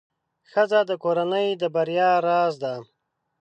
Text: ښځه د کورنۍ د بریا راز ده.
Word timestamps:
ښځه 0.51 0.79
د 0.89 0.91
کورنۍ 1.03 1.47
د 1.61 1.63
بریا 1.75 2.09
راز 2.27 2.53
ده. 2.63 2.75